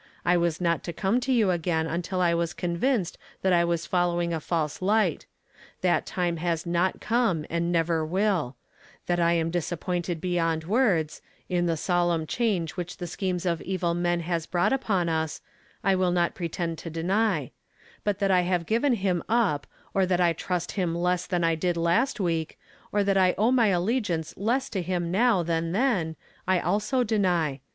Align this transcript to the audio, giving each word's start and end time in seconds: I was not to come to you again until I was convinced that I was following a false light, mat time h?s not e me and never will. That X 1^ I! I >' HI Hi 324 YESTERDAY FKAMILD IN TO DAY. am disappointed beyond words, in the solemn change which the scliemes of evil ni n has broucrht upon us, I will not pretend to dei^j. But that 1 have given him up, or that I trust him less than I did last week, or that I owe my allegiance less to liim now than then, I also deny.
I 0.25 0.35
was 0.35 0.59
not 0.59 0.83
to 0.85 0.93
come 0.93 1.19
to 1.19 1.31
you 1.31 1.51
again 1.51 1.85
until 1.85 2.21
I 2.21 2.33
was 2.33 2.55
convinced 2.55 3.19
that 3.43 3.53
I 3.53 3.63
was 3.63 3.85
following 3.85 4.33
a 4.33 4.39
false 4.39 4.81
light, 4.81 5.27
mat 5.83 6.07
time 6.07 6.39
h?s 6.39 6.65
not 6.65 6.95
e 6.95 7.13
me 7.33 7.45
and 7.51 7.71
never 7.71 8.03
will. 8.03 8.55
That 9.05 9.19
X 9.19 9.21
1^ 9.21 9.25
I! 9.25 9.25
I 9.29 9.33
>' 9.33 9.35
HI 9.37 9.37
Hi 9.37 9.37
324 9.37 9.37
YESTERDAY 9.37 9.37
FKAMILD 9.37 9.37
IN 9.37 9.37
TO 9.37 9.37
DAY. 9.37 9.39
am 9.39 9.51
disappointed 9.51 10.21
beyond 10.21 10.63
words, 10.63 11.21
in 11.49 11.65
the 11.67 11.77
solemn 11.77 12.25
change 12.25 12.71
which 12.71 12.97
the 12.97 13.05
scliemes 13.05 13.45
of 13.45 13.61
evil 13.61 13.93
ni 13.93 14.09
n 14.09 14.19
has 14.21 14.47
broucrht 14.47 14.71
upon 14.71 15.07
us, 15.07 15.41
I 15.83 15.93
will 15.95 16.11
not 16.11 16.33
pretend 16.33 16.79
to 16.79 16.89
dei^j. 16.89 17.51
But 18.03 18.17
that 18.17 18.31
1 18.31 18.43
have 18.43 18.65
given 18.65 18.93
him 18.93 19.21
up, 19.29 19.67
or 19.93 20.07
that 20.07 20.19
I 20.19 20.33
trust 20.33 20.71
him 20.71 20.95
less 20.95 21.27
than 21.27 21.43
I 21.43 21.53
did 21.53 21.77
last 21.77 22.19
week, 22.19 22.57
or 22.91 23.03
that 23.03 23.17
I 23.17 23.35
owe 23.37 23.51
my 23.51 23.67
allegiance 23.67 24.33
less 24.35 24.67
to 24.69 24.81
liim 24.83 25.09
now 25.09 25.43
than 25.43 25.73
then, 25.73 26.15
I 26.47 26.59
also 26.59 27.03
deny. 27.03 27.59